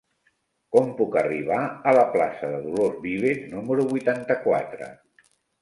[0.75, 1.59] Com puc arribar
[1.91, 4.93] a la plaça de Dolors Vives número vuitanta-quatre?